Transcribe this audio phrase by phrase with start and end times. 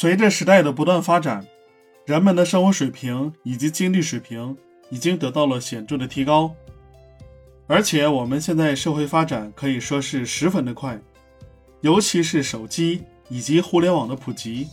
[0.00, 1.46] 随着时代的不断发展，
[2.06, 4.56] 人们的生活水平以及经济水平
[4.88, 6.54] 已经得到了显著的提高，
[7.66, 10.98] 而且我们现在社会发展可以说是十分的快，
[11.82, 14.68] 尤其是手机以及互联网的普及，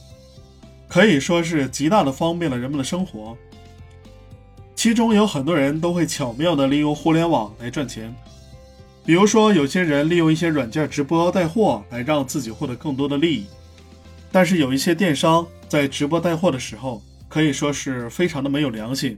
[0.87, 3.37] 可以说是极大的方便了人们的生活。
[4.77, 8.15] 其中有很多人都会巧妙地利用互联网来赚钱，
[9.05, 13.45] 比如说有些人利用一些软件直播带货来让自己获得更多的利益。
[14.37, 19.17] 但是有一些电商在直播带货的时候，可以说是非常的没有良心。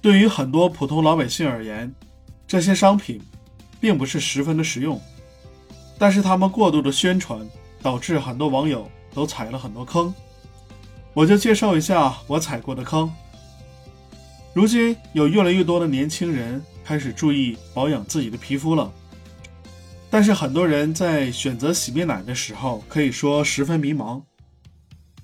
[0.00, 1.94] 对于很多普通老百姓而言，
[2.44, 3.22] 这些商品
[3.78, 5.00] 并不是十分的实用，
[6.00, 7.48] 但是他们过度的宣传，
[7.80, 10.12] 导致很多网友都踩了很多坑。
[11.14, 13.08] 我就介绍一下我踩过的坑。
[14.52, 18.92] 如今有越来越多的年轻人开始注意保养自己的皮肤了。
[20.10, 24.22] 但是很多人在选择洗面奶的时候，可以说十分迷茫，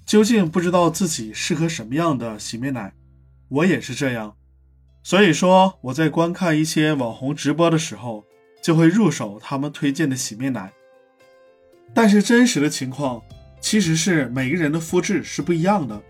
[0.05, 2.93] 究竟不知道自己适合什么样的洗面奶。
[3.49, 4.37] 我也是这样，
[5.03, 8.25] 所以说我在观看一些网红直播的时候，
[8.63, 10.71] 就会入手他们推荐的洗面奶。
[11.95, 13.23] 但是真实的情况
[13.61, 16.03] 其实是每个人的肤质是不一样的。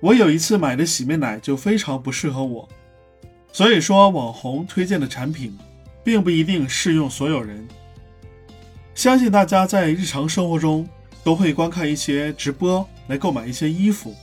[0.00, 2.68] 我有一次买的洗面奶就非常不适合我，
[3.52, 5.58] 所以说网红推荐的产品，
[6.02, 7.68] 并不一定适用所有人。
[9.02, 10.88] 相信大家在日常生活中
[11.24, 14.14] 都会观看一些直播来购买一些衣服，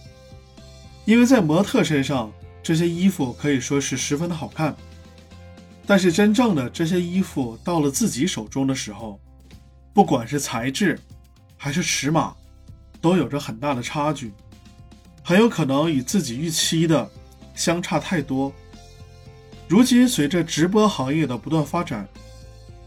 [1.03, 2.31] 因为在模特身上
[2.63, 4.73] 这些衣服可以说是十分的好看，
[5.85, 9.19] 但是真正的这些衣服到了自己手中的时候，
[9.93, 10.97] 不管是材质
[11.57, 12.33] 还是尺码，
[13.01, 14.31] 都有着很大的差距，
[15.21, 17.11] 很有可能与自己预期的
[17.53, 18.49] 相差太多。
[19.67, 22.07] 如今随着直播行业的不断发展，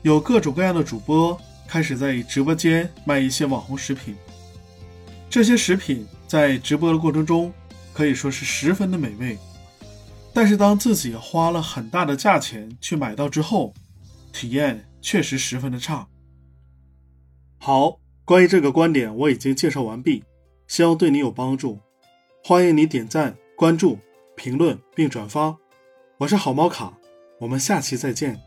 [0.01, 1.39] 有各种各样的主播。
[1.73, 4.15] 开始在直播间卖一些网红食品，
[5.31, 7.51] 这些食品在直播的过程中
[7.95, 9.39] 可以说是十分的美味，
[10.35, 13.73] 但是当自己花了很大的价钱去买到之后，
[14.35, 16.07] 体验确实十分的差。
[17.57, 20.23] 好，关于这个观点我已经介绍完毕，
[20.67, 21.81] 希望对你有帮助，
[22.45, 23.99] 欢迎你点赞、关注、
[24.37, 25.57] 评论并转发。
[26.19, 26.93] 我是好猫卡，
[27.41, 28.39] 我们下期再见。